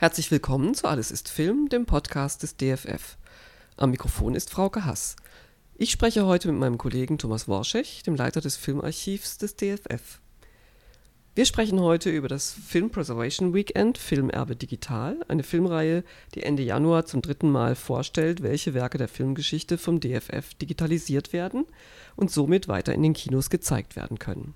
Herzlich 0.00 0.30
willkommen 0.30 0.74
zu 0.74 0.88
Alles 0.88 1.10
ist 1.10 1.28
Film, 1.28 1.68
dem 1.68 1.84
Podcast 1.84 2.42
des 2.42 2.56
DFF. 2.56 3.18
Am 3.76 3.90
Mikrofon 3.90 4.34
ist 4.34 4.48
Frauke 4.48 4.86
Hass. 4.86 5.14
Ich 5.74 5.90
spreche 5.90 6.24
heute 6.24 6.50
mit 6.50 6.58
meinem 6.58 6.78
Kollegen 6.78 7.18
Thomas 7.18 7.48
Worschech, 7.48 8.02
dem 8.02 8.14
Leiter 8.16 8.40
des 8.40 8.56
Filmarchivs 8.56 9.36
des 9.36 9.56
DFF. 9.56 10.22
Wir 11.34 11.44
sprechen 11.44 11.80
heute 11.80 12.08
über 12.08 12.28
das 12.28 12.50
Film 12.50 12.88
Preservation 12.88 13.52
Weekend 13.52 13.98
Filmerbe 13.98 14.56
Digital, 14.56 15.20
eine 15.28 15.42
Filmreihe, 15.42 16.02
die 16.34 16.44
Ende 16.44 16.62
Januar 16.62 17.04
zum 17.04 17.20
dritten 17.20 17.50
Mal 17.50 17.74
vorstellt, 17.74 18.42
welche 18.42 18.72
Werke 18.72 18.96
der 18.96 19.08
Filmgeschichte 19.08 19.76
vom 19.76 20.00
DFF 20.00 20.54
digitalisiert 20.54 21.34
werden 21.34 21.66
und 22.16 22.30
somit 22.30 22.68
weiter 22.68 22.94
in 22.94 23.02
den 23.02 23.12
Kinos 23.12 23.50
gezeigt 23.50 23.96
werden 23.96 24.18
können. 24.18 24.54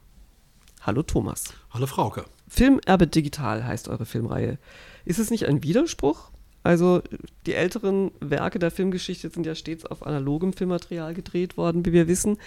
Hallo 0.80 1.02
Thomas. 1.02 1.52
Hallo 1.68 1.86
Frauke. 1.86 2.24
Filmerbe 2.48 3.06
Digital 3.06 3.64
heißt 3.64 3.88
eure 3.88 4.06
Filmreihe. 4.06 4.58
Ist 5.04 5.18
es 5.18 5.30
nicht 5.30 5.46
ein 5.46 5.62
Widerspruch? 5.62 6.30
Also 6.64 7.02
die 7.44 7.52
älteren 7.52 8.10
Werke 8.20 8.58
der 8.58 8.70
Filmgeschichte 8.70 9.28
sind 9.28 9.44
ja 9.44 9.54
stets 9.54 9.84
auf 9.84 10.04
analogem 10.06 10.54
Filmmaterial 10.54 11.12
gedreht 11.12 11.58
worden, 11.58 11.84
wie 11.84 11.92
wir 11.92 12.08
wissen. 12.08 12.38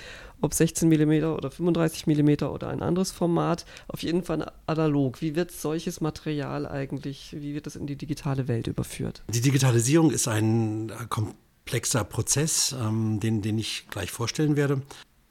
Ob 0.42 0.56
16 0.56 0.90
mm 0.90 1.24
oder 1.26 1.52
35 1.52 2.08
mm 2.08 2.46
oder 2.46 2.70
ein 2.70 2.82
anderes 2.82 3.12
Format, 3.12 3.66
auf 3.88 4.02
jeden 4.02 4.24
Fall 4.24 4.52
analog. 4.66 5.22
Wie 5.22 5.36
wird 5.36 5.52
solches 5.52 6.02
Material 6.02 6.66
eigentlich, 6.68 7.36
wie 7.40 7.54
wird 7.54 7.68
das 7.68 7.76
in 7.76 7.86
die 7.86 7.96
digitale 7.96 8.48
Welt 8.48 8.66
überführt? 8.66 9.24
Die 9.30 9.42
Digitalisierung 9.42 10.10
ist 10.10 10.28
ein 10.28 10.90
äh, 10.90 10.94
komplexer 11.10 12.04
Prozess, 12.04 12.76
ähm, 12.82 13.20
den, 13.20 13.44
den 13.44 13.60
ich 13.60 13.86
gleich 13.92 14.10
vorstellen 14.10 14.56
werde. 14.56 14.82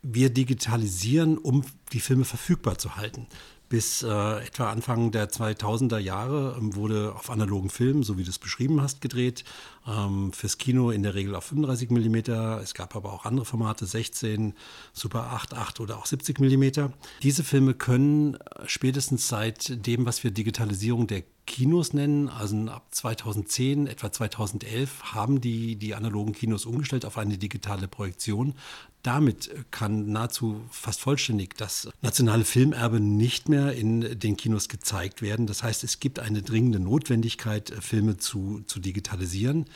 Wir 0.03 0.31
digitalisieren, 0.31 1.39
um 1.39 1.65
die 1.93 1.99
Filme 1.99 2.25
verfügbar 2.25 2.79
zu 2.79 2.95
halten. 2.95 3.27
Bis 3.69 4.03
äh, 4.03 4.07
etwa 4.07 4.71
Anfang 4.71 5.11
der 5.11 5.29
2000er 5.29 5.99
Jahre 5.99 6.57
ähm, 6.59 6.77
wurde 6.77 7.15
auf 7.17 7.31
analogen 7.31 7.69
Filmen, 7.69 8.03
so 8.03 8.17
wie 8.17 8.23
du 8.23 8.31
es 8.31 8.39
beschrieben 8.39 8.81
hast, 8.81 9.01
gedreht. 9.01 9.45
Ähm, 9.87 10.33
fürs 10.33 10.59
Kino 10.59 10.91
in 10.91 11.03
der 11.03 11.15
Regel 11.15 11.35
auf 11.35 11.45
35 11.45 11.91
mm. 11.91 12.17
Es 12.63 12.75
gab 12.75 12.95
aber 12.95 13.13
auch 13.13 13.25
andere 13.25 13.45
Formate, 13.45 13.87
16, 13.87 14.55
Super 14.93 15.33
8, 15.33 15.55
8 15.55 15.81
oder 15.81 15.99
auch 15.99 16.07
70 16.07 16.39
mm. 16.39 16.91
Diese 17.23 17.45
Filme 17.45 17.75
können 17.75 18.35
äh, 18.35 18.39
spätestens 18.67 19.29
seit 19.29 19.87
dem, 19.87 20.07
was 20.07 20.23
wir 20.23 20.31
Digitalisierung 20.31 21.07
der 21.07 21.23
Kinos 21.47 21.93
nennen. 21.93 22.29
Also 22.29 22.57
ab 22.69 22.87
2010, 22.91 23.87
etwa 23.87 24.13
2011 24.13 25.15
haben 25.15 25.41
die, 25.41 25.77
die 25.77 25.95
analogen 25.95 26.33
Kinos 26.33 26.67
umgestellt 26.67 27.05
auf 27.05 27.17
eine 27.17 27.39
digitale 27.39 27.89
Projektion. 27.89 28.55
Damit 29.03 29.55
kann 29.71 30.11
nahezu 30.11 30.61
fast 30.71 31.01
vollständig 31.01 31.57
das 31.57 31.89
nationale 32.03 32.45
Filmerbe 32.45 32.99
nicht 32.99 33.49
mehr 33.49 33.73
in 33.73 34.19
den 34.19 34.37
Kinos 34.37 34.69
gezeigt 34.69 35.23
werden. 35.23 35.47
Das 35.47 35.63
heißt, 35.63 35.85
es 35.85 36.01
gibt 36.01 36.19
eine 36.19 36.43
dringende 36.43 36.81
Notwendigkeit, 36.81 37.73
Filme 37.81 38.17
zu, 38.17 38.63
zu 38.67 38.81
digitalisieren. 38.81 39.67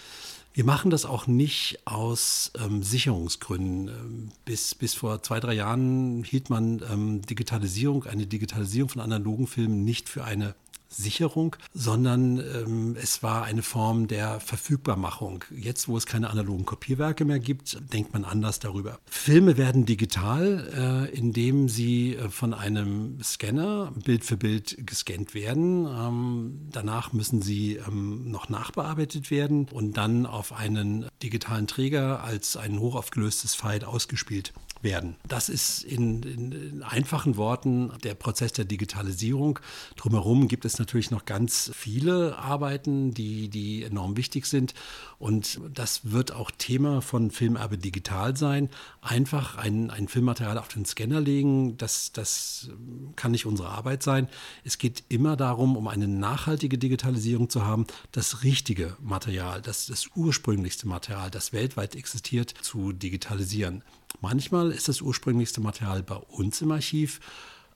Wir 0.53 0.65
machen 0.65 0.91
das 0.91 1.05
auch 1.05 1.29
nicht 1.29 1.79
aus 1.85 2.51
ähm, 2.59 2.83
Sicherungsgründen. 2.83 3.89
Ähm, 3.89 4.33
bis, 4.45 4.75
bis 4.75 4.95
vor 4.95 5.23
zwei, 5.23 5.39
drei 5.39 5.55
Jahren 5.55 6.25
hielt 6.25 6.51
man 6.51 6.83
ähm, 6.91 7.23
Digitalisierung, 7.23 8.05
eine 8.05 8.27
Digitalisierung 8.27 8.89
von 8.89 9.01
analogen 9.01 9.47
Filmen 9.47 9.85
nicht 9.85 10.09
für 10.09 10.25
eine 10.25 10.57
Sicherung, 10.91 11.57
sondern 11.73 12.39
ähm, 12.39 12.97
es 13.01 13.23
war 13.23 13.45
eine 13.45 13.63
Form 13.63 14.09
der 14.09 14.41
Verfügbarmachung. 14.41 15.45
Jetzt, 15.57 15.89
wo 15.89 15.97
es 15.97 16.05
keine 16.05 16.31
analogen 16.31 16.67
Kopierwerke 16.67 17.25
mehr 17.25 17.39
gibt, 17.39 17.79
denkt 17.93 18.13
man 18.13 18.25
anders 18.25 18.59
darüber. 18.59 18.99
Filme 19.07 19.57
werden 19.57 19.87
digital, 19.87 21.09
äh, 21.11 21.17
indem 21.17 21.69
sie 21.69 22.17
äh, 22.17 22.29
von 22.29 22.55
einem 22.55 23.23
Scanner 23.23 23.93
Bild 24.05 24.25
für 24.25 24.37
Bild 24.37 24.85
gescannt 24.87 25.35
werden. 25.35 25.87
Ähm, 25.87 26.69
danach 26.73 27.13
müssen 27.13 27.41
sie 27.41 27.77
ähm, 27.77 28.31
noch 28.31 28.49
nachbearbeitet 28.49 29.31
werden 29.31 29.69
und 29.71 29.97
dann 29.97 30.27
auf 30.27 30.53
einen 30.53 31.07
digitalen 31.23 31.69
Träger 31.69 32.25
als 32.25 32.57
ein 32.57 32.81
hochaufgelöstes 32.81 33.55
File 33.55 33.85
ausgespielt 33.85 34.53
werden. 34.83 35.17
Das 35.27 35.49
ist 35.49 35.83
in, 35.83 36.23
in, 36.23 36.53
in, 36.53 36.83
einfachen 36.83 37.37
Worten 37.37 37.93
der 38.03 38.15
Prozess 38.15 38.53
der 38.53 38.65
Digitalisierung. 38.65 39.59
Drumherum 39.97 40.49
gibt 40.49 40.65
es 40.65 40.79
natürlich 40.79 41.11
noch 41.11 41.25
ganz 41.25 41.71
viele 41.75 42.39
Arbeiten, 42.39 43.13
die, 43.13 43.49
die 43.49 43.85
enorm 43.85 44.17
wichtig 44.17 44.47
sind. 44.47 44.75
Und 45.19 45.61
das 45.73 46.13
wird 46.13 46.33
auch 46.33 46.51
Thema 46.51 47.03
von 47.03 47.31
Filmerbe 47.31 47.77
Digital 47.77 48.37
sein. 48.37 48.71
Einfach 49.03 49.57
ein, 49.57 49.91
ein 49.91 50.09
Filmmaterial 50.09 50.57
auf 50.59 50.69
den 50.69 50.85
Scanner 50.87 51.21
legen, 51.21 51.77
das, 51.77 52.13
das 52.13 52.71
kann 53.17 53.33
nicht 53.33 53.47
unsere 53.47 53.69
Arbeit 53.69 54.03
sein. 54.03 54.29
Es 54.65 54.79
geht 54.79 55.05
immer 55.09 55.37
darum, 55.37 55.77
um 55.77 55.89
eine 55.89 56.09
nachhaltige 56.09 56.79
Digitalisierung 56.79 57.51
zu 57.51 57.65
haben, 57.65 57.87
das 58.13 58.43
richtige 58.45 58.97
Material, 59.01 59.61
das, 59.61 59.87
das 59.87 60.09
ursprünglichste 60.15 60.89
Material, 60.89 61.31
das 61.31 61.53
weltweit 61.53 61.95
existiert, 61.95 62.55
zu 62.63 62.93
digitalisieren. 62.93 63.85
Manchmal 64.21 64.71
ist 64.71 64.89
das 64.89 65.01
ursprünglichste 65.01 65.61
Material 65.61 66.03
bei 66.03 66.17
uns 66.17 66.61
im 66.61 66.73
Archiv, 66.73 67.21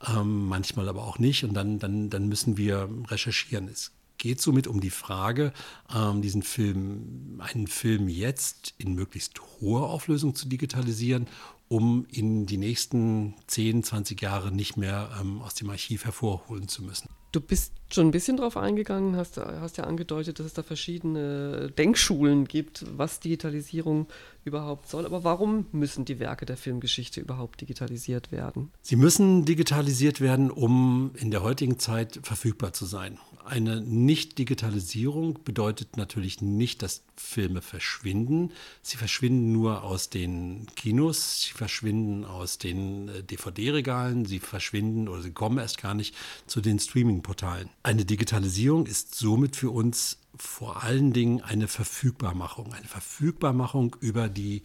ähm, 0.07 0.47
manchmal 0.47 0.89
aber 0.89 1.03
auch 1.03 1.19
nicht. 1.19 1.43
Und 1.43 1.53
dann, 1.53 1.79
dann, 1.79 2.09
dann 2.09 2.27
müssen 2.27 2.57
wir 2.57 2.89
recherchieren. 3.07 3.67
Es 3.67 3.91
geht 4.17 4.41
somit 4.41 4.67
um 4.67 4.79
die 4.79 4.89
Frage, 4.89 5.53
ähm, 5.93 6.21
diesen 6.21 6.43
Film, 6.43 7.39
einen 7.39 7.67
Film 7.67 8.07
jetzt 8.07 8.73
in 8.77 8.93
möglichst 8.93 9.39
hoher 9.59 9.89
Auflösung 9.89 10.35
zu 10.35 10.47
digitalisieren, 10.47 11.27
um 11.67 12.05
ihn 12.11 12.45
die 12.45 12.57
nächsten 12.57 13.33
10, 13.47 13.83
20 13.83 14.21
Jahre 14.21 14.51
nicht 14.51 14.77
mehr 14.77 15.09
ähm, 15.19 15.41
aus 15.41 15.55
dem 15.55 15.69
Archiv 15.69 16.05
hervorholen 16.05 16.67
zu 16.67 16.83
müssen. 16.83 17.09
Du 17.35 17.41
bist 17.41 17.73
schon 17.91 18.07
ein 18.07 18.11
bisschen 18.11 18.37
drauf 18.37 18.55
eingegangen, 18.55 19.17
hast, 19.17 19.35
hast 19.35 19.75
ja 19.77 19.83
angedeutet, 19.83 20.39
dass 20.39 20.45
es 20.45 20.53
da 20.53 20.63
verschiedene 20.63 21.69
Denkschulen 21.77 22.45
gibt, 22.45 22.85
was 22.97 23.19
Digitalisierung 23.19 24.07
überhaupt 24.45 24.87
soll. 24.87 25.05
Aber 25.05 25.25
warum 25.25 25.65
müssen 25.73 26.05
die 26.05 26.19
Werke 26.19 26.45
der 26.45 26.55
Filmgeschichte 26.55 27.19
überhaupt 27.19 27.59
digitalisiert 27.59 28.31
werden? 28.31 28.71
Sie 28.81 28.95
müssen 28.95 29.43
digitalisiert 29.43 30.21
werden, 30.21 30.49
um 30.49 31.11
in 31.15 31.29
der 31.29 31.43
heutigen 31.43 31.77
Zeit 31.77 32.21
verfügbar 32.23 32.71
zu 32.71 32.85
sein. 32.85 33.19
Eine 33.45 33.79
Nicht-Digitalisierung 33.79 35.43
bedeutet 35.43 35.97
natürlich 35.97 36.41
nicht, 36.41 36.81
dass 36.81 37.03
Filme 37.15 37.61
verschwinden. 37.61 38.51
Sie 38.81 38.97
verschwinden 38.97 39.51
nur 39.51 39.83
aus 39.83 40.09
den 40.09 40.65
Kinos, 40.75 41.43
sie 41.43 41.51
verschwinden 41.51 42.25
aus 42.25 42.57
den 42.57 43.09
äh, 43.09 43.23
DVD-Regalen, 43.23 44.25
sie 44.25 44.39
verschwinden 44.39 45.07
oder 45.07 45.21
sie 45.21 45.31
kommen 45.31 45.59
erst 45.59 45.79
gar 45.79 45.93
nicht 45.93 46.15
zu 46.47 46.59
den 46.59 46.79
Streaming-Portalen. 46.79 47.69
Eine 47.83 48.03
Digitalisierung 48.03 48.87
ist 48.87 49.15
somit 49.15 49.55
für 49.55 49.69
uns 49.69 50.17
vor 50.35 50.83
allen 50.83 51.13
Dingen 51.13 51.41
eine 51.41 51.67
Verfügbarmachung. 51.67 52.73
Eine 52.73 52.87
Verfügbarmachung 52.87 53.95
über 53.99 54.27
die 54.27 54.63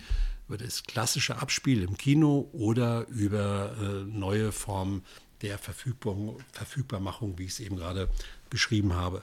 über 0.49 0.59
das 0.59 0.83
klassische 0.83 1.37
Abspiel 1.37 1.85
im 1.85 1.97
Kino 1.97 2.49
oder 2.53 3.07
über 3.07 3.77
äh, 3.81 4.05
neue 4.05 4.51
Formen 4.51 5.05
der 5.43 5.59
Verfügbarmachung, 5.59 7.39
wie 7.39 7.45
ich 7.45 7.53
es 7.53 7.61
eben 7.61 7.77
gerade 7.77 8.09
beschrieben 8.51 8.95
habe. 8.95 9.23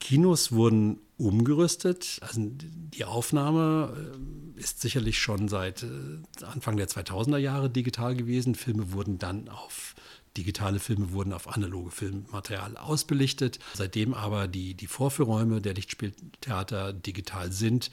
Kinos 0.00 0.50
wurden 0.50 0.98
umgerüstet. 1.16 2.18
Also 2.22 2.40
die 2.44 3.04
Aufnahme 3.04 4.12
äh, 4.56 4.60
ist 4.60 4.80
sicherlich 4.80 5.18
schon 5.18 5.48
seit 5.48 5.84
äh, 5.84 6.44
Anfang 6.44 6.76
der 6.76 6.88
2000er 6.88 7.38
Jahre 7.38 7.70
digital 7.70 8.16
gewesen. 8.16 8.56
Filme 8.56 8.92
wurden 8.92 9.18
dann 9.18 9.48
auf 9.48 9.94
digitale 10.36 10.80
Filme 10.80 11.12
wurden 11.12 11.32
auf 11.32 11.46
analoge 11.46 11.90
Filmmaterial 11.90 12.76
ausbelichtet. 12.76 13.58
Seitdem 13.74 14.14
aber 14.14 14.48
die, 14.48 14.74
die 14.74 14.86
Vorführräume 14.86 15.60
der 15.60 15.74
Lichtspieltheater 15.74 16.92
digital 16.92 17.52
sind, 17.52 17.90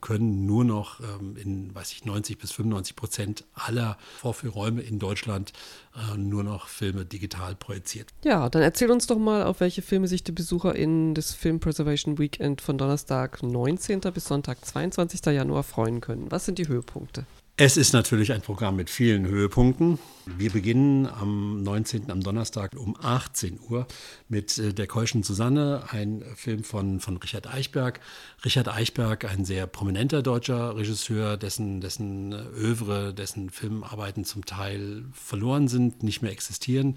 können 0.00 0.46
nur 0.46 0.64
noch 0.64 1.00
ähm, 1.00 1.36
in, 1.36 1.74
weiß 1.74 1.92
ich, 1.92 2.04
90 2.04 2.38
bis 2.38 2.52
95 2.52 2.96
Prozent 2.96 3.44
aller 3.54 3.96
Vorführräume 4.18 4.82
in 4.82 4.98
Deutschland 4.98 5.52
äh, 5.94 6.16
nur 6.16 6.44
noch 6.44 6.68
Filme 6.68 7.04
digital 7.04 7.54
projiziert. 7.54 8.08
Ja, 8.24 8.48
dann 8.48 8.62
erzähl 8.62 8.90
uns 8.90 9.06
doch 9.06 9.18
mal, 9.18 9.44
auf 9.44 9.60
welche 9.60 9.82
Filme 9.82 10.08
sich 10.08 10.24
die 10.24 10.32
BesucherInnen 10.32 11.14
des 11.14 11.32
Film 11.32 11.60
Preservation 11.60 12.18
Weekend 12.18 12.60
von 12.60 12.78
Donnerstag 12.78 13.42
19. 13.42 14.00
bis 14.12 14.26
Sonntag 14.26 14.64
22. 14.64 15.24
Januar 15.26 15.62
freuen 15.62 16.00
können. 16.00 16.30
Was 16.30 16.46
sind 16.46 16.58
die 16.58 16.68
Höhepunkte? 16.68 17.24
Es 17.56 17.76
ist 17.76 17.92
natürlich 17.92 18.32
ein 18.32 18.40
Programm 18.40 18.76
mit 18.76 18.88
vielen 18.88 19.26
Höhepunkten. 19.26 19.98
Wir 20.36 20.50
beginnen 20.50 21.06
am 21.06 21.62
19. 21.62 22.10
am 22.10 22.22
Donnerstag 22.22 22.76
um 22.76 22.96
18 23.00 23.58
Uhr 23.68 23.86
mit 24.28 24.58
äh, 24.58 24.72
Der 24.72 24.86
Keuschen 24.86 25.22
Susanne, 25.22 25.84
ein 25.90 26.24
Film 26.36 26.64
von, 26.64 27.00
von 27.00 27.16
Richard 27.16 27.46
Eichberg. 27.46 28.00
Richard 28.44 28.68
Eichberg, 28.68 29.24
ein 29.24 29.44
sehr 29.44 29.66
prominenter 29.66 30.22
deutscher 30.22 30.76
Regisseur, 30.76 31.36
dessen, 31.36 31.80
dessen 31.80 32.32
Övre, 32.32 33.14
dessen 33.14 33.50
Filmarbeiten 33.50 34.24
zum 34.24 34.44
Teil 34.44 35.04
verloren 35.12 35.68
sind, 35.68 36.02
nicht 36.02 36.22
mehr 36.22 36.32
existieren. 36.32 36.96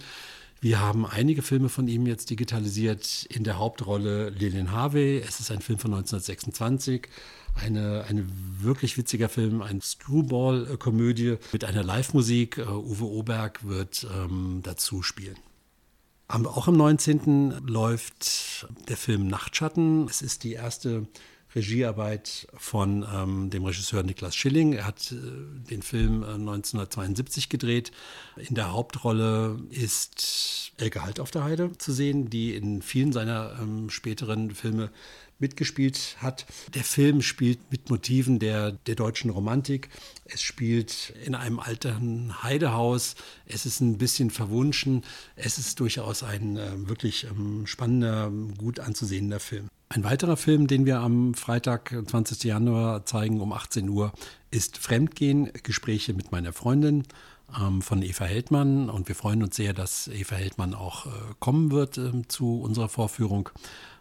Wir 0.64 0.80
haben 0.80 1.06
einige 1.06 1.42
Filme 1.42 1.68
von 1.68 1.90
ihm 1.90 2.08
jetzt 2.08 2.30
digitalisiert. 2.30 3.26
In 3.26 3.44
der 3.44 3.60
Hauptrolle 3.60 4.30
Lilian 4.30 4.72
Harvey. 4.72 5.18
Es 5.18 5.42
ist 5.42 5.52
ein 5.52 5.60
Film 5.60 5.78
von 5.78 5.94
1926 5.94 7.10
eine, 7.54 8.06
ein 8.08 8.32
wirklich 8.62 8.98
witziger 8.98 9.28
Film, 9.28 9.62
eine 9.62 9.82
Screwball-Komödie 9.82 11.36
mit 11.52 11.66
einer 11.66 11.84
Live-Musik. 11.84 12.60
Uh, 12.60 12.78
Uwe 12.78 13.04
Oberg 13.04 13.68
wird 13.68 14.08
ähm, 14.18 14.62
dazu 14.64 15.04
spielen. 15.04 15.36
Auch 16.30 16.70
am 16.70 16.78
19. 16.78 17.68
läuft 17.68 18.66
der 18.88 18.96
Film 18.96 19.28
Nachtschatten. 19.28 20.08
Es 20.08 20.22
ist 20.22 20.46
die 20.46 20.54
erste 20.54 21.08
Regiearbeit 21.56 22.48
von 22.56 23.06
ähm, 23.14 23.50
dem 23.50 23.66
Regisseur 23.66 24.04
Niklas 24.04 24.36
Schilling. 24.36 24.74
Er 24.74 24.88
hat 24.88 25.12
äh, 25.12 25.16
den 25.70 25.82
Film 25.82 26.24
äh, 26.24 26.34
1972 26.34 27.50
gedreht. 27.50 27.92
In 28.38 28.56
der 28.56 28.72
Hauptrolle 28.72 29.60
ist 29.70 30.72
Elke 30.78 31.04
Halt 31.04 31.20
auf 31.20 31.32
der 31.32 31.44
Heide 31.44 31.78
zu 31.78 31.92
sehen, 31.92 32.30
die 32.30 32.56
in 32.56 32.82
vielen 32.82 33.14
seiner 33.14 33.58
ähm, 33.62 33.90
späteren 33.90 34.52
Filme 34.52 34.90
mitgespielt 35.40 36.18
hat. 36.20 36.46
Der 36.74 36.84
Film 36.84 37.22
spielt 37.22 37.60
mit 37.70 37.90
Motiven 37.90 38.40
der, 38.40 38.72
der 38.72 38.96
deutschen 38.96 39.30
Romantik. 39.30 39.90
Es 40.26 40.42
spielt 40.42 41.14
in 41.26 41.36
einem 41.36 41.60
alten 41.60 42.44
Heidehaus. 42.44 43.16
Es 43.46 43.66
ist 43.66 43.82
ein 43.82 43.98
bisschen 43.98 44.30
verwunschen. 44.30 45.04
Es 45.36 45.58
ist 45.58 45.80
durchaus 45.80 46.24
ein 46.24 46.58
äh, 46.58 46.88
wirklich 46.88 47.26
ähm, 47.26 47.68
spannender, 47.68 48.32
gut 48.58 48.80
anzusehender 48.80 49.40
Film. 49.40 49.70
Ein 49.94 50.04
weiterer 50.04 50.38
Film, 50.38 50.66
den 50.66 50.88
wir 50.88 51.02
am 51.02 51.36
Freitag, 51.36 51.96
20. 52.08 52.46
Januar 52.46 53.06
zeigen 53.06 53.40
um 53.40 53.54
18 53.54 53.88
Uhr, 53.90 54.12
ist 54.50 54.80
Fremdgehen, 54.80 55.52
Gespräche 55.62 56.16
mit 56.16 56.32
meiner 56.32 56.52
Freundin 56.52 57.04
ähm, 57.56 57.84
von 57.84 58.02
Eva 58.02 58.26
Heldmann. 58.26 58.90
Und 58.90 59.08
wir 59.08 59.14
freuen 59.14 59.44
uns 59.44 59.56
sehr, 59.56 59.72
dass 59.74 60.08
Eva 60.08 60.36
Heldmann 60.36 60.74
auch 60.74 61.06
äh, 61.06 61.10
kommen 61.40 61.70
wird 61.70 62.00
äh, 62.00 62.28
zu 62.28 62.60
unserer 62.60 62.90
Vorführung. 62.90 63.50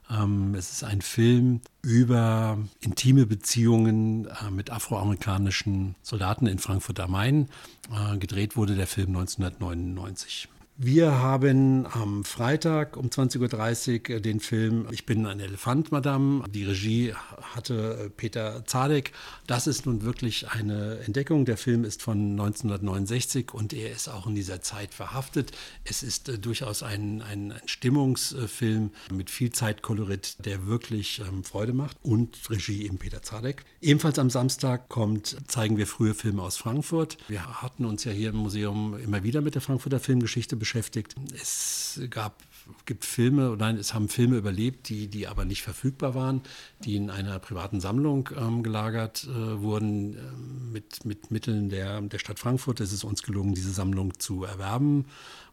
Ähm, 0.09 0.55
es 0.55 0.73
ist 0.73 0.83
ein 0.83 1.03
Film 1.03 1.61
über 1.83 2.57
intime 2.81 3.27
Beziehungen 3.27 4.29
äh, 4.29 4.51
mit 4.51 4.71
afroamerikanischen 4.71 5.95
Soldaten 6.01 6.47
in 6.47 6.59
Frankfurt 6.59 7.01
am 7.01 7.11
Main. 7.11 7.51
Äh, 7.93 8.17
gedreht 8.17 8.57
wurde 8.57 8.77
der 8.77 8.87
Film 8.87 9.09
1999. 9.09 10.49
Wir 10.85 11.21
haben 11.21 11.87
am 11.87 12.25
Freitag 12.25 12.97
um 12.97 13.07
20.30 13.07 14.15
Uhr 14.15 14.19
den 14.19 14.41
Film 14.41 14.89
Ich 14.91 15.07
bin 15.07 15.27
ein 15.27 15.39
Elefant, 15.39 15.93
Madame. 15.93 16.43
Die 16.51 16.65
Regie 16.65 17.15
hatte 17.55 18.11
Peter 18.17 18.65
Zadek. 18.67 19.13
Das 19.47 19.69
ist 19.69 19.87
nun 19.87 20.03
wirklich 20.03 20.51
eine 20.51 20.99
Entdeckung. 21.07 21.45
Der 21.45 21.57
Film 21.57 21.85
ist 21.85 22.03
von 22.03 22.33
1969 22.33 23.55
und 23.55 23.73
er 23.73 23.93
ist 23.93 24.09
auch 24.09 24.27
in 24.27 24.35
dieser 24.35 24.61
Zeit 24.61 24.93
verhaftet. 24.93 25.53
Es 25.85 26.03
ist 26.03 26.29
äh, 26.29 26.37
durchaus 26.41 26.83
ein, 26.83 27.23
ein, 27.23 27.53
ein, 27.53 27.63
Stimmungsfilm 27.67 28.91
mit 29.13 29.31
viel 29.31 29.53
Zeitkolorit, 29.53 30.45
der 30.45 30.67
wirklich 30.67 31.21
ähm, 31.21 31.45
Freude 31.45 31.75
macht. 31.75 31.97
Und 32.03 32.51
Regie 32.51 32.87
eben 32.87 32.99
Peter 32.99 33.23
Zadek. 33.23 33.65
Ebenfalls 33.83 34.19
am 34.19 34.31
Samstag 34.31 34.89
kommt, 34.89 35.37
zeigen 35.47 35.77
wir 35.77 35.87
frühe 35.87 36.15
Filme 36.15 36.43
aus 36.43 36.57
Frankfurt. 36.57 37.19
Wir 37.29 37.63
hatten 37.63 37.85
uns 37.85 38.03
ja 38.03 38.11
hier 38.11 38.31
im 38.31 38.37
Museum 38.39 38.99
immer 38.99 39.23
wieder 39.23 39.43
mit 39.43 39.55
der 39.55 39.63
Frankfurter 39.63 40.01
Filmgeschichte 40.01 40.57
beschäftigt. 40.57 40.72
Es 41.35 42.01
gab 42.11 42.43
gibt 42.87 43.05
Filme, 43.05 43.57
nein, 43.59 43.77
es 43.77 43.93
haben 43.95 44.09
Filme 44.09 44.37
überlebt, 44.37 44.89
die, 44.89 45.09
die 45.09 45.27
aber 45.27 45.45
nicht 45.45 45.63
verfügbar 45.63 46.15
waren, 46.15 46.43
die 46.85 46.97
in 46.97 47.11
einer 47.11 47.39
privaten 47.39 47.81
Sammlung 47.81 48.29
ähm, 48.37 48.63
gelagert 48.63 49.25
äh, 49.25 49.61
wurden. 49.61 50.15
Äh, 50.15 50.19
mit, 50.73 51.05
mit 51.05 51.31
Mitteln 51.31 51.69
der, 51.69 52.01
der 52.01 52.19
Stadt 52.19 52.39
Frankfurt 52.39 52.81
ist 52.81 52.93
es 52.93 53.05
uns 53.05 53.23
gelungen, 53.23 53.55
diese 53.55 53.73
Sammlung 53.73 54.19
zu 54.19 54.45
erwerben 54.45 55.07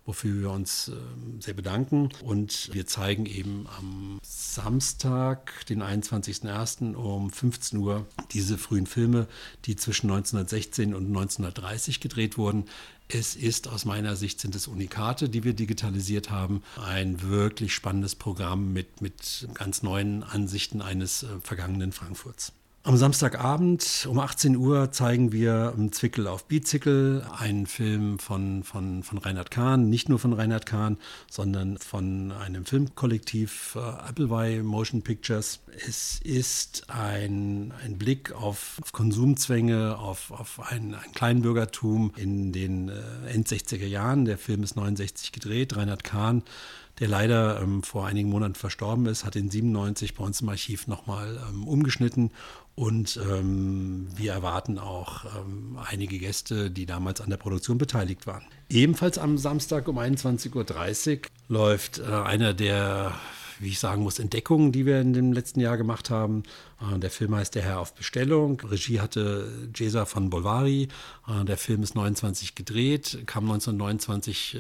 wofür 0.10 0.42
wir 0.42 0.50
uns 0.50 0.88
äh, 0.88 0.94
sehr 1.40 1.54
bedanken. 1.54 2.10
Und 2.24 2.74
wir 2.74 2.88
zeigen 2.88 3.28
eben 3.28 3.68
am 3.78 4.20
Samstag, 4.24 5.68
den 5.68 5.84
21.01. 5.84 6.96
um 6.96 7.30
15 7.30 7.78
Uhr 7.78 8.08
diese 8.32 8.58
frühen 8.58 8.88
Filme, 8.88 9.28
die 9.66 9.76
zwischen 9.76 10.10
1916 10.10 10.96
und 10.96 11.06
1930 11.10 12.00
gedreht 12.00 12.40
wurden. 12.40 12.66
Es 13.12 13.36
ist 13.36 13.68
aus 13.68 13.86
meiner 13.86 14.16
Sicht 14.16 14.40
sind 14.40 14.54
es 14.54 14.68
Unikate, 14.68 15.30
die 15.30 15.44
wir 15.44 15.54
digitalisiert 15.54 16.30
haben. 16.30 16.62
Ein 16.80 17.24
wirklich 17.24 17.74
spannendes 17.74 18.14
Programm 18.14 18.72
mit, 18.72 19.02
mit 19.02 19.48
ganz 19.56 19.82
neuen 19.82 20.22
Ansichten 20.22 20.80
eines 20.84 21.24
äh, 21.24 21.28
vergangenen 21.42 21.92
Frankfurts. 21.92 22.54
Am 22.84 22.96
Samstagabend 22.96 24.08
um 24.10 24.20
18 24.20 24.56
Uhr 24.56 24.90
zeigen 24.94 25.34
wir 25.34 25.74
Zwickel 25.92 26.28
auf 26.28 26.46
Bizickel, 26.46 27.26
einen 27.38 27.68
Film 27.68 28.20
von, 28.20 28.64
von, 28.64 29.04
von 29.04 29.18
Reinhard 29.18 29.52
Kahn, 29.52 29.90
nicht 29.90 30.08
nur 30.08 30.18
von 30.18 30.32
Reinhard 30.32 30.66
Kahn, 30.66 30.98
sondern 31.30 31.78
von 31.78 32.32
einem 32.32 32.66
Filmkollektiv 32.66 33.76
äh, 33.76 33.80
Appleby 33.80 34.64
Motion 34.64 35.02
Pictures. 35.02 35.60
Es 35.86 36.22
ist 36.24 36.90
ein, 36.90 37.74
ein 37.84 37.98
Blick 37.98 38.32
auf, 38.32 38.80
auf 38.82 38.94
Konsumzwänge, 38.94 39.98
auf, 39.98 40.32
auf 40.32 40.62
ein, 40.72 40.96
ein 40.96 41.12
Kleinbürgertum 41.14 42.14
in 42.16 42.54
den 42.54 42.88
äh, 42.88 43.34
End 43.34 43.50
60er 43.50 43.88
Jahren. 43.88 44.24
Der 44.24 44.38
Film 44.38 44.64
ist 44.64 44.78
69 44.78 45.34
gedreht. 45.34 45.76
Reinhard 45.76 46.06
Kahn 46.06 46.44
der 47.00 47.08
leider 47.08 47.62
ähm, 47.62 47.84
vor 47.84 48.06
einigen 48.06 48.30
Monaten 48.30 48.56
verstorben 48.56 49.06
ist, 49.06 49.26
hat 49.26 49.36
in 49.36 49.50
97 49.50 50.16
bei 50.16 50.24
uns 50.24 50.42
im 50.42 50.50
Archiv 50.50 50.88
nochmal 50.88 51.42
ähm, 51.50 51.68
umgeschnitten 51.68 52.32
und 52.76 53.20
ähm, 53.30 54.08
wir 54.16 54.32
erwarten 54.32 54.80
auch 54.80 55.26
ähm, 55.26 55.78
einige 55.90 56.18
Gäste, 56.18 56.72
die 56.72 56.86
damals 56.86 57.22
an 57.22 57.30
der 57.30 57.38
Produktion 57.38 57.78
beteiligt 57.78 58.26
waren. 58.26 58.44
Ebenfalls 58.70 59.18
am 59.18 59.38
Samstag 59.38 59.88
um 59.88 60.00
21.30 60.00 61.18
Uhr 61.18 61.22
läuft 61.48 62.00
äh, 62.00 62.04
einer 62.04 62.54
der 62.54 63.14
wie 63.60 63.70
ich 63.70 63.80
sagen 63.80 64.04
muss, 64.04 64.20
Entdeckungen, 64.20 64.72
die 64.72 64.86
wir 64.86 65.02
in 65.02 65.14
dem 65.14 65.34
letzten 65.34 65.60
Jahr 65.60 65.78
gemacht 65.78 66.10
haben. 66.10 66.44
Äh, 66.82 66.98
der 67.00 67.12
Film 67.12 67.36
heißt 67.36 67.54
Der 67.56 67.62
Herr 67.64 67.80
auf 67.80 67.94
Bestellung. 67.94 68.62
Regie 68.62 69.00
hatte 69.00 69.70
Jesa 69.76 70.06
von 70.06 70.30
Bolvari. 70.30 70.88
Äh, 71.28 71.46
der 71.46 71.58
Film 71.58 71.84
ist 71.84 71.96
29 71.96 72.56
gedreht, 72.56 73.20
kam 73.26 73.44
1929 73.44 74.56
äh, 74.56 74.60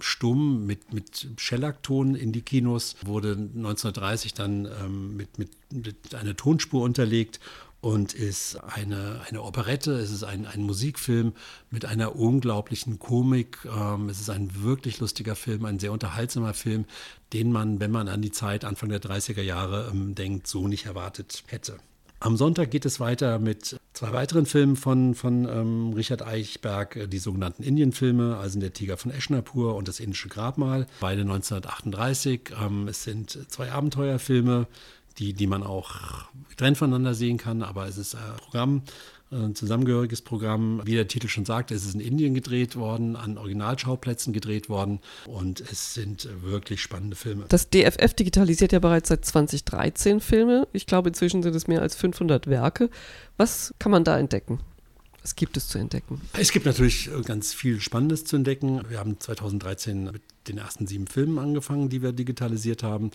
stumm 0.00 0.66
mit, 0.66 0.92
mit 0.92 1.28
Shellac-Ton 1.38 2.14
in 2.14 2.32
die 2.32 2.42
Kinos, 2.42 2.96
wurde 3.04 3.32
1930 3.32 4.34
dann 4.34 4.66
ähm, 4.66 5.16
mit, 5.16 5.38
mit, 5.38 5.50
mit 5.70 6.14
einer 6.14 6.36
Tonspur 6.36 6.82
unterlegt 6.82 7.40
und 7.82 8.14
ist 8.14 8.56
eine, 8.56 9.20
eine 9.28 9.42
Operette, 9.42 9.92
es 9.94 10.12
ist 10.12 10.22
ein, 10.22 10.46
ein 10.46 10.62
Musikfilm 10.62 11.32
mit 11.68 11.84
einer 11.84 12.14
unglaublichen 12.14 13.00
Komik. 13.00 13.58
Ähm, 13.64 14.08
es 14.08 14.20
ist 14.20 14.30
ein 14.30 14.62
wirklich 14.62 15.00
lustiger 15.00 15.34
Film, 15.34 15.64
ein 15.64 15.80
sehr 15.80 15.90
unterhaltsamer 15.90 16.54
Film, 16.54 16.84
den 17.32 17.50
man, 17.50 17.80
wenn 17.80 17.90
man 17.90 18.06
an 18.08 18.22
die 18.22 18.30
Zeit 18.30 18.64
Anfang 18.64 18.88
der 18.88 19.02
30er 19.02 19.42
Jahre 19.42 19.90
ähm, 19.92 20.14
denkt, 20.14 20.46
so 20.46 20.68
nicht 20.68 20.86
erwartet 20.86 21.42
hätte. 21.48 21.78
Am 22.20 22.36
Sonntag 22.36 22.70
geht 22.70 22.84
es 22.84 23.00
weiter 23.00 23.40
mit 23.40 23.80
zwei 23.94 24.12
weiteren 24.12 24.46
Filmen 24.46 24.76
von, 24.76 25.16
von 25.16 25.48
ähm, 25.48 25.92
Richard 25.94 26.22
Eichberg, 26.22 26.94
äh, 26.94 27.06
die 27.08 27.18
sogenannten 27.18 27.64
Indienfilme, 27.64 28.36
also 28.36 28.60
Der 28.60 28.72
Tiger 28.72 28.96
von 28.96 29.10
Eschnapur 29.10 29.74
und 29.74 29.88
Das 29.88 29.98
indische 29.98 30.28
Grabmal, 30.28 30.86
beide 31.00 31.22
1938. 31.22 32.52
Ähm, 32.64 32.86
es 32.86 33.02
sind 33.02 33.50
zwei 33.50 33.72
Abenteuerfilme, 33.72 34.68
die, 35.18 35.32
die 35.32 35.46
man 35.46 35.62
auch 35.62 36.26
getrennt 36.48 36.78
voneinander 36.78 37.14
sehen 37.14 37.38
kann, 37.38 37.62
aber 37.62 37.86
es 37.86 37.98
ist 37.98 38.14
ein 38.14 38.36
Programm, 38.38 38.82
ein 39.30 39.54
zusammengehöriges 39.54 40.20
Programm. 40.22 40.82
Wie 40.84 40.94
der 40.94 41.08
Titel 41.08 41.28
schon 41.28 41.44
sagt, 41.44 41.70
es 41.70 41.86
ist 41.86 41.94
in 41.94 42.00
Indien 42.00 42.34
gedreht 42.34 42.76
worden, 42.76 43.16
an 43.16 43.38
Originalschauplätzen 43.38 44.32
gedreht 44.32 44.68
worden 44.68 45.00
und 45.26 45.60
es 45.60 45.94
sind 45.94 46.28
wirklich 46.42 46.82
spannende 46.82 47.16
Filme. 47.16 47.46
Das 47.48 47.70
DFF 47.70 48.14
digitalisiert 48.14 48.72
ja 48.72 48.78
bereits 48.78 49.08
seit 49.08 49.24
2013 49.24 50.20
Filme. 50.20 50.68
Ich 50.72 50.86
glaube, 50.86 51.08
inzwischen 51.08 51.42
sind 51.42 51.54
es 51.54 51.66
mehr 51.66 51.80
als 51.80 51.96
500 51.96 52.46
Werke. 52.46 52.90
Was 53.38 53.74
kann 53.78 53.92
man 53.92 54.04
da 54.04 54.18
entdecken? 54.18 54.60
Was 55.22 55.36
gibt 55.36 55.56
es 55.56 55.68
zu 55.68 55.78
entdecken? 55.78 56.20
Es 56.32 56.50
gibt 56.50 56.66
natürlich 56.66 57.08
ganz 57.24 57.54
viel 57.54 57.80
Spannendes 57.80 58.24
zu 58.24 58.36
entdecken. 58.36 58.82
Wir 58.88 58.98
haben 58.98 59.20
2013 59.20 60.04
mit 60.04 60.22
den 60.48 60.58
ersten 60.58 60.86
sieben 60.86 61.06
Filmen 61.06 61.38
angefangen, 61.38 61.88
die 61.88 62.02
wir 62.02 62.12
digitalisiert 62.12 62.82
haben. 62.82 63.10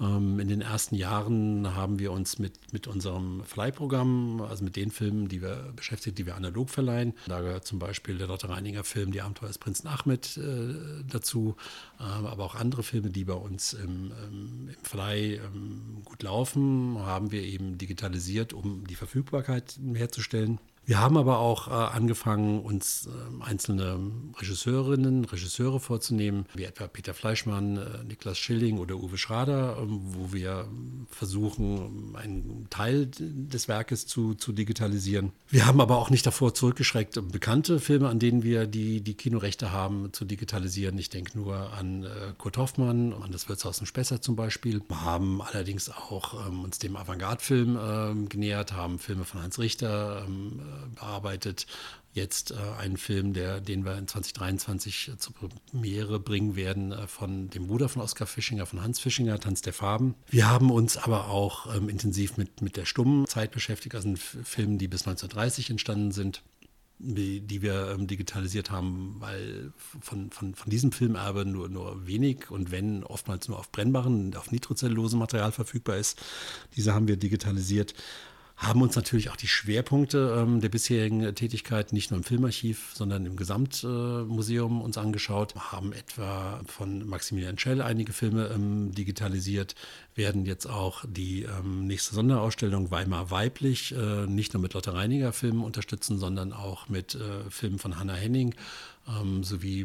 Ähm, 0.00 0.40
in 0.40 0.48
den 0.48 0.60
ersten 0.60 0.94
Jahren 0.94 1.74
haben 1.74 1.98
wir 1.98 2.12
uns 2.12 2.38
mit, 2.38 2.72
mit 2.72 2.86
unserem 2.86 3.42
Verleihprogramm, 3.44 4.40
also 4.42 4.64
mit 4.64 4.76
den 4.76 4.90
Filmen, 4.90 5.28
die 5.28 5.42
wir 5.42 5.72
beschäftigt, 5.76 6.18
die 6.18 6.26
wir 6.26 6.34
analog 6.34 6.70
verleihen. 6.70 7.14
Da 7.26 7.40
gehört 7.40 7.66
zum 7.66 7.78
Beispiel 7.78 8.18
der 8.18 8.26
Lotte 8.26 8.48
Reininger 8.48 8.84
Film 8.84 9.12
Die 9.12 9.22
Abenteuer 9.22 9.48
des 9.48 9.58
Prinzen 9.58 9.88
Ahmed 9.88 10.36
äh, 10.36 11.04
dazu, 11.08 11.56
äh, 11.98 12.02
aber 12.02 12.44
auch 12.44 12.54
andere 12.54 12.82
Filme, 12.82 13.10
die 13.10 13.24
bei 13.24 13.34
uns 13.34 13.72
im, 13.72 14.12
ähm, 14.22 14.68
im 14.68 14.82
Verleih 14.82 15.40
ähm, 15.44 16.02
gut 16.04 16.22
laufen, 16.22 16.98
haben 16.98 17.30
wir 17.30 17.42
eben 17.42 17.78
digitalisiert, 17.78 18.52
um 18.52 18.86
die 18.86 18.96
Verfügbarkeit 18.96 19.78
herzustellen. 19.94 20.58
Wir 20.86 21.00
haben 21.00 21.16
aber 21.16 21.38
auch 21.38 21.68
äh, 21.68 21.70
angefangen, 21.70 22.60
uns 22.60 23.08
äh, 23.08 23.44
einzelne 23.44 23.98
Regisseurinnen, 24.38 25.24
Regisseure 25.24 25.80
vorzunehmen, 25.80 26.44
wie 26.54 26.64
etwa 26.64 26.86
Peter 26.88 27.14
Fleischmann, 27.14 27.78
äh, 27.78 28.04
Niklas 28.04 28.38
Schilling 28.38 28.78
oder 28.78 28.96
Uwe 28.96 29.16
Schrader, 29.16 29.78
ähm, 29.80 30.00
wo 30.02 30.32
wir 30.34 30.68
versuchen, 31.08 32.14
einen 32.16 32.66
Teil 32.68 33.10
des 33.18 33.66
Werkes 33.66 34.06
zu, 34.06 34.34
zu 34.34 34.52
digitalisieren. 34.52 35.32
Wir 35.48 35.66
haben 35.66 35.80
aber 35.80 35.96
auch 35.96 36.10
nicht 36.10 36.26
davor 36.26 36.52
zurückgeschreckt, 36.52 37.18
bekannte 37.32 37.80
Filme, 37.80 38.08
an 38.10 38.18
denen 38.18 38.42
wir 38.42 38.66
die, 38.66 39.00
die 39.00 39.14
Kinorechte 39.14 39.72
haben, 39.72 40.12
zu 40.12 40.26
digitalisieren. 40.26 40.98
Ich 40.98 41.08
denke 41.08 41.38
nur 41.38 41.72
an 41.72 42.04
äh, 42.04 42.08
Kurt 42.36 42.58
Hoffmann, 42.58 43.14
an 43.14 43.32
das 43.32 43.48
Wirtshaus 43.48 43.80
in 43.80 43.86
Spessart 43.86 44.22
zum 44.22 44.36
Beispiel. 44.36 44.82
Wir 44.88 45.00
haben 45.00 45.40
allerdings 45.40 45.88
auch 45.88 46.46
ähm, 46.46 46.64
uns 46.64 46.78
dem 46.78 46.96
Avantgarde-Film 46.96 47.78
ähm, 47.80 48.28
genähert, 48.28 48.74
haben 48.74 48.98
Filme 48.98 49.24
von 49.24 49.42
Hans 49.42 49.58
Richter 49.58 50.24
ähm, 50.26 50.60
bearbeitet 50.94 51.66
jetzt 52.14 52.52
äh, 52.52 52.54
einen 52.78 52.96
Film, 52.96 53.32
der, 53.32 53.60
den 53.60 53.84
wir 53.84 53.98
in 53.98 54.06
2023 54.06 55.08
äh, 55.08 55.18
zur 55.18 55.34
Premiere 55.34 56.20
bringen 56.20 56.56
werden, 56.56 56.92
äh, 56.92 57.06
von 57.06 57.50
dem 57.50 57.66
Bruder 57.66 57.88
von 57.88 58.02
Oskar 58.02 58.26
Fischinger, 58.26 58.66
von 58.66 58.82
Hans 58.82 59.00
Fischinger, 59.00 59.38
Tanz 59.40 59.62
der 59.62 59.72
Farben. 59.72 60.14
Wir 60.30 60.48
haben 60.48 60.70
uns 60.70 60.96
aber 60.96 61.28
auch 61.28 61.74
ähm, 61.74 61.88
intensiv 61.88 62.36
mit, 62.36 62.62
mit 62.62 62.76
der 62.76 62.84
stummen 62.84 63.26
Zeit 63.26 63.50
beschäftigt, 63.50 63.94
also 63.96 64.14
Filmen, 64.16 64.78
die 64.78 64.88
bis 64.88 65.02
1930 65.02 65.70
entstanden 65.70 66.12
sind 66.12 66.42
die, 66.98 67.62
wir 67.62 67.90
ähm, 67.90 68.06
digitalisiert 68.06 68.70
haben, 68.70 69.16
weil 69.18 69.72
von, 70.00 70.30
von, 70.30 70.54
von 70.54 70.70
diesem 70.70 70.92
Filmerbe 70.92 71.44
nur, 71.44 71.68
nur 71.68 72.06
wenig 72.06 72.50
und 72.50 72.70
wenn 72.70 73.04
oftmals 73.04 73.48
nur 73.48 73.58
auf 73.58 73.70
brennbaren, 73.70 74.34
auf 74.36 74.50
nitrocellulose 74.50 75.16
Material 75.16 75.52
verfügbar 75.52 75.96
ist. 75.96 76.20
Diese 76.76 76.94
haben 76.94 77.08
wir 77.08 77.16
digitalisiert 77.16 77.94
haben 78.56 78.82
uns 78.82 78.94
natürlich 78.94 79.30
auch 79.30 79.36
die 79.36 79.48
Schwerpunkte 79.48 80.36
ähm, 80.38 80.60
der 80.60 80.68
bisherigen 80.68 81.34
Tätigkeit 81.34 81.92
nicht 81.92 82.10
nur 82.10 82.18
im 82.18 82.24
Filmarchiv, 82.24 82.92
sondern 82.94 83.26
im 83.26 83.36
Gesamtmuseum 83.36 84.80
äh, 84.80 84.84
uns 84.84 84.96
angeschaut, 84.96 85.54
haben 85.56 85.92
etwa 85.92 86.60
von 86.66 87.06
Maximilian 87.06 87.58
Schell 87.58 87.82
einige 87.82 88.12
Filme 88.12 88.50
ähm, 88.54 88.92
digitalisiert, 88.92 89.74
werden 90.14 90.46
jetzt 90.46 90.66
auch 90.66 91.04
die 91.08 91.42
ähm, 91.42 91.86
nächste 91.86 92.14
Sonderausstellung 92.14 92.92
Weimar 92.92 93.30
weiblich 93.30 93.92
äh, 93.92 94.26
nicht 94.26 94.54
nur 94.54 94.62
mit 94.62 94.74
Lotte 94.74 94.94
Reiniger 94.94 95.32
Filmen 95.32 95.64
unterstützen, 95.64 96.18
sondern 96.18 96.52
auch 96.52 96.88
mit 96.88 97.16
äh, 97.16 97.50
Filmen 97.50 97.80
von 97.80 97.98
Hannah 97.98 98.14
Henning 98.14 98.54
ähm, 99.08 99.44
sowie 99.44 99.84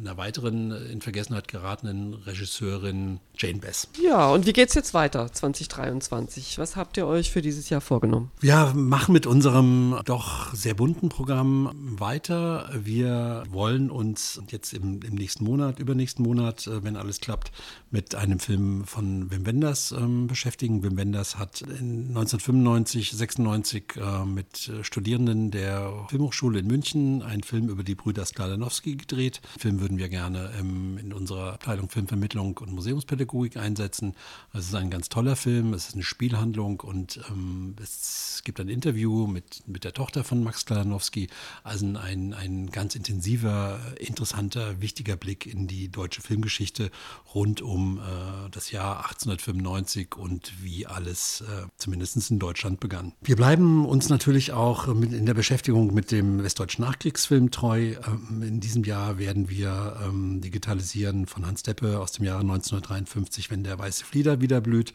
einer 0.00 0.16
weiteren 0.16 0.70
in 0.70 1.00
Vergessenheit 1.00 1.48
geratenen 1.48 2.14
Regisseurin 2.14 3.20
Jane 3.36 3.58
Bess. 3.58 3.88
Ja, 4.00 4.30
und 4.30 4.46
wie 4.46 4.52
geht 4.52 4.68
es 4.68 4.74
jetzt 4.74 4.94
weiter 4.94 5.32
2023? 5.32 6.58
Was 6.58 6.76
habt 6.76 6.96
ihr 6.96 7.06
euch 7.06 7.30
für 7.30 7.42
dieses 7.42 7.68
Jahr 7.68 7.80
vorgenommen? 7.80 8.30
Wir 8.40 8.72
machen 8.74 9.12
mit 9.12 9.26
unserem 9.26 9.98
doch 10.04 10.54
sehr 10.54 10.74
bunten 10.74 11.08
Programm 11.08 11.72
weiter. 11.98 12.70
Wir 12.72 13.42
wollen 13.50 13.90
uns 13.90 14.40
jetzt 14.50 14.72
im, 14.72 15.02
im 15.02 15.14
nächsten 15.14 15.44
Monat, 15.44 15.78
übernächsten 15.80 16.24
Monat, 16.24 16.66
äh, 16.66 16.84
wenn 16.84 16.96
alles 16.96 17.20
klappt, 17.20 17.50
mit 17.90 18.14
einem 18.14 18.38
Film 18.38 18.84
von 18.84 19.30
Wim 19.30 19.46
Wenders 19.46 19.92
ähm, 19.92 20.26
beschäftigen. 20.26 20.82
Wim 20.82 20.96
Wenders 20.96 21.38
hat 21.38 21.62
in 21.62 22.08
1995, 22.08 23.12
96 23.12 23.96
äh, 23.96 24.24
mit 24.24 24.70
Studierenden 24.82 25.50
der 25.50 25.92
Filmhochschule 26.08 26.60
in 26.60 26.66
München 26.66 27.22
einen 27.22 27.42
Film 27.42 27.68
über 27.68 27.82
die 27.82 27.94
Brüder 27.94 28.27
Sklanowski 28.28 28.96
gedreht. 28.96 29.40
Den 29.56 29.60
Film 29.60 29.80
würden 29.80 29.98
wir 29.98 30.08
gerne 30.08 30.50
ähm, 30.58 30.98
in 30.98 31.12
unserer 31.12 31.54
Abteilung 31.54 31.88
Filmvermittlung 31.88 32.56
und 32.58 32.72
Museumspädagogik 32.72 33.56
einsetzen. 33.56 34.14
Es 34.52 34.66
ist 34.66 34.74
ein 34.74 34.90
ganz 34.90 35.08
toller 35.08 35.36
Film, 35.36 35.74
es 35.74 35.88
ist 35.88 35.94
eine 35.94 36.04
Spielhandlung 36.04 36.80
und 36.80 37.20
ähm, 37.30 37.74
es 37.82 38.42
gibt 38.44 38.60
ein 38.60 38.68
Interview 38.68 39.26
mit, 39.26 39.66
mit 39.66 39.84
der 39.84 39.92
Tochter 39.92 40.24
von 40.24 40.42
Max 40.42 40.60
Sklanowski. 40.60 41.28
Also 41.64 41.86
ein, 41.86 42.34
ein 42.34 42.70
ganz 42.70 42.94
intensiver, 42.94 43.80
interessanter, 43.98 44.80
wichtiger 44.80 45.16
Blick 45.16 45.46
in 45.46 45.66
die 45.66 45.90
deutsche 45.90 46.22
Filmgeschichte 46.22 46.90
rund 47.34 47.62
um 47.62 47.98
äh, 47.98 48.50
das 48.50 48.70
Jahr 48.70 48.98
1895 48.98 50.16
und 50.16 50.52
wie 50.62 50.86
alles 50.86 51.42
äh, 51.42 51.66
zumindest 51.76 52.30
in 52.30 52.38
Deutschland 52.38 52.80
begann. 52.80 53.12
Wir 53.20 53.36
bleiben 53.36 53.86
uns 53.86 54.08
natürlich 54.08 54.52
auch 54.52 54.88
in 54.88 55.26
der 55.26 55.34
Beschäftigung 55.34 55.92
mit 55.94 56.10
dem 56.10 56.42
westdeutschen 56.42 56.84
Nachkriegsfilm 56.84 57.50
treu. 57.50 57.90
Äh, 57.90 57.96
in 58.40 58.60
diesem 58.60 58.84
Jahr 58.84 59.18
werden 59.18 59.48
wir 59.48 59.96
ähm, 60.02 60.40
digitalisieren 60.40 61.26
von 61.26 61.46
Hans 61.46 61.62
Deppe 61.62 62.00
aus 62.00 62.12
dem 62.12 62.24
Jahre 62.24 62.40
1953, 62.40 63.50
wenn 63.50 63.64
der 63.64 63.78
weiße 63.78 64.04
Flieder 64.04 64.40
wieder 64.40 64.60
blüht. 64.60 64.92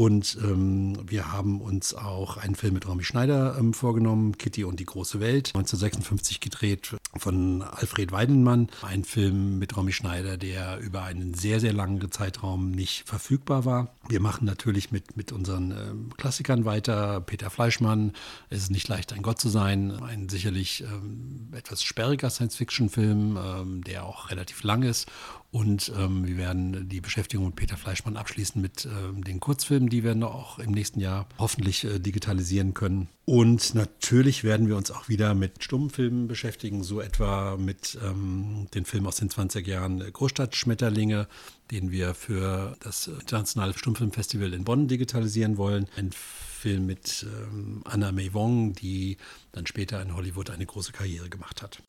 Und 0.00 0.38
ähm, 0.42 0.96
wir 1.10 1.30
haben 1.30 1.60
uns 1.60 1.92
auch 1.92 2.38
einen 2.38 2.54
Film 2.54 2.72
mit 2.72 2.88
Romy 2.88 3.04
Schneider 3.04 3.58
ähm, 3.58 3.74
vorgenommen, 3.74 4.38
Kitty 4.38 4.64
und 4.64 4.80
die 4.80 4.86
große 4.86 5.20
Welt, 5.20 5.48
1956 5.48 6.40
gedreht 6.40 6.96
von 7.18 7.60
Alfred 7.60 8.10
Weidenmann. 8.10 8.70
Ein 8.80 9.04
Film 9.04 9.58
mit 9.58 9.76
Romy 9.76 9.92
Schneider, 9.92 10.38
der 10.38 10.78
über 10.78 11.02
einen 11.02 11.34
sehr, 11.34 11.60
sehr 11.60 11.74
langen 11.74 12.10
Zeitraum 12.10 12.70
nicht 12.70 13.06
verfügbar 13.06 13.66
war. 13.66 13.94
Wir 14.08 14.20
machen 14.20 14.46
natürlich 14.46 14.90
mit, 14.90 15.18
mit 15.18 15.32
unseren 15.32 15.72
ähm, 15.72 16.16
Klassikern 16.16 16.64
weiter. 16.64 17.20
Peter 17.20 17.50
Fleischmann, 17.50 18.14
Es 18.48 18.62
ist 18.62 18.70
nicht 18.70 18.88
leicht, 18.88 19.12
ein 19.12 19.20
Gott 19.20 19.38
zu 19.38 19.50
sein. 19.50 20.02
Ein 20.02 20.30
sicherlich 20.30 20.82
ähm, 20.82 21.48
etwas 21.52 21.82
sperriger 21.82 22.30
Science-Fiction-Film, 22.30 23.36
ähm, 23.36 23.84
der 23.84 24.06
auch 24.06 24.30
relativ 24.30 24.62
lang 24.62 24.82
ist 24.82 25.10
und 25.52 25.92
ähm, 25.98 26.28
wir 26.28 26.36
werden 26.36 26.88
die 26.88 27.00
Beschäftigung 27.00 27.46
mit 27.46 27.56
Peter 27.56 27.76
Fleischmann 27.76 28.16
abschließen 28.16 28.62
mit 28.62 28.86
ähm, 28.86 29.24
den 29.24 29.40
Kurzfilmen, 29.40 29.88
die 29.88 30.04
wir 30.04 30.14
noch 30.14 30.32
auch 30.32 30.58
im 30.60 30.70
nächsten 30.70 31.00
Jahr 31.00 31.28
hoffentlich 31.38 31.84
äh, 31.84 31.98
digitalisieren 31.98 32.72
können. 32.72 33.08
Und 33.24 33.74
natürlich 33.74 34.44
werden 34.44 34.68
wir 34.68 34.76
uns 34.76 34.92
auch 34.92 35.08
wieder 35.08 35.34
mit 35.34 35.64
Stummfilmen 35.64 36.28
beschäftigen, 36.28 36.84
so 36.84 37.00
etwa 37.00 37.56
mit 37.56 37.98
ähm, 38.04 38.68
den 38.74 38.84
Film 38.84 39.08
aus 39.08 39.16
den 39.16 39.28
20er 39.28 39.66
Jahren 39.66 40.00
äh, 40.00 40.10
Großstadtschmetterlinge, 40.12 41.26
den 41.72 41.90
wir 41.90 42.14
für 42.14 42.76
das 42.80 43.08
Internationale 43.08 43.76
Stummfilmfestival 43.76 44.54
in 44.54 44.62
Bonn 44.62 44.86
digitalisieren 44.86 45.56
wollen. 45.56 45.88
Ein 45.96 46.12
Film 46.12 46.86
mit 46.86 47.26
ähm, 47.28 47.82
Anna 47.86 48.12
May 48.12 48.32
Wong, 48.34 48.74
die 48.74 49.16
dann 49.50 49.66
später 49.66 50.00
in 50.00 50.14
Hollywood 50.14 50.50
eine 50.50 50.66
große 50.66 50.92
Karriere 50.92 51.28
gemacht 51.28 51.60
hat. 51.60 51.82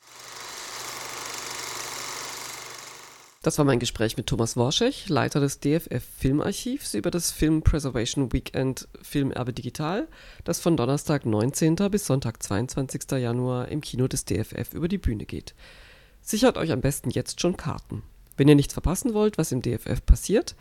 Das 3.44 3.58
war 3.58 3.66
mein 3.66 3.80
Gespräch 3.80 4.18
mit 4.18 4.28
Thomas 4.28 4.56
Worschech, 4.56 5.10
Leiter 5.10 5.40
des 5.40 5.60
DFF 5.60 6.04
Filmarchivs 6.20 6.94
über 6.94 7.10
das 7.10 7.32
Film 7.32 7.64
Preservation 7.64 8.32
Weekend 8.34 8.88
Filmerbe 9.02 9.52
Digital, 9.52 10.08
das 10.44 10.60
von 10.60 10.78
Donnerstag 10.78 11.26
19. 11.26 11.74
bis 11.90 12.06
Sonntag 12.06 12.44
22. 12.44 13.10
Januar 13.14 13.70
im 13.70 13.82
Kino 13.82 14.08
des 14.08 14.26
DFF 14.26 14.76
über 14.76 14.88
die 14.88 15.00
Bühne 15.00 15.26
geht. 15.26 15.56
Sichert 16.22 16.56
euch 16.56 16.72
am 16.72 16.82
besten 16.82 17.10
jetzt 17.10 17.42
schon 17.42 17.58
Karten. 17.58 18.04
Wenn 18.38 18.48
ihr 18.48 18.54
nichts 18.54 18.74
verpassen 18.74 19.16
wollt, 19.16 19.40
was 19.40 19.52
im 19.52 19.64
DFF 19.64 20.06
passiert, 20.06 20.54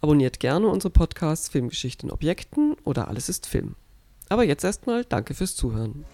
abonniert 0.00 0.40
gerne 0.40 0.66
unsere 0.66 0.90
Podcasts 0.90 1.48
Filmgeschichten 1.48 2.10
Objekten 2.10 2.74
oder 2.82 3.06
Alles 3.06 3.28
ist 3.28 3.46
Film. 3.46 3.76
Aber 4.28 4.42
jetzt 4.42 4.64
erstmal 4.64 5.04
danke 5.04 5.34
fürs 5.34 5.54
Zuhören. 5.54 6.04